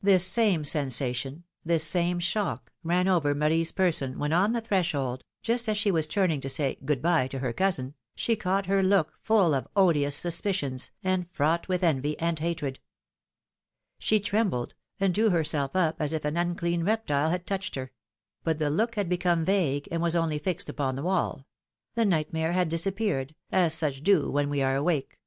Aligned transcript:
This 0.00 0.24
same 0.24 0.64
sensation, 0.64 1.42
this 1.64 1.82
same 1.82 2.20
shock, 2.20 2.72
ran 2.84 3.08
over 3.08 3.34
Marie's 3.34 3.72
person, 3.72 4.16
when 4.16 4.32
on 4.32 4.52
the 4.52 4.60
threshold, 4.60 5.24
just 5.42 5.68
as 5.68 5.76
she 5.76 5.90
was 5.90 6.06
turning 6.06 6.40
to 6.42 6.48
say 6.48 6.78
good 6.84 7.02
bye" 7.02 7.26
to 7.26 7.40
her 7.40 7.52
cousin, 7.52 7.94
she 8.14 8.36
caught 8.36 8.66
her 8.66 8.80
look 8.80 9.14
full 9.20 9.54
of 9.54 9.66
odious 9.74 10.14
suspicions, 10.14 10.92
and 11.02 11.28
fraught 11.32 11.66
with 11.66 11.82
envy 11.82 12.16
and 12.20 12.38
hatred. 12.38 12.78
She 13.98 14.20
trembled, 14.20 14.76
and 15.00 15.12
drew 15.12 15.30
herself 15.30 15.74
up 15.74 15.96
as 16.00 16.12
if 16.12 16.24
an 16.24 16.36
unclean 16.36 16.84
reptile 16.84 17.30
had 17.30 17.44
touched 17.44 17.74
her; 17.74 17.90
but 18.44 18.60
the 18.60 18.70
look 18.70 18.94
had 18.94 19.08
become 19.08 19.44
vague, 19.44 19.88
and 19.90 20.00
was 20.00 20.14
only 20.14 20.38
fixed 20.38 20.68
upon 20.68 20.94
the 20.94 21.02
wall— 21.02 21.44
the 21.96 22.04
nightmare 22.04 22.52
had 22.52 22.68
disappeared, 22.68 23.34
as 23.50 23.74
such 23.74 24.04
do 24.04 24.30
when 24.30 24.48
we 24.48 24.60
awake. 24.60 24.68
i>hilom^:ne's 24.74 25.14
marriages. 25.14 25.18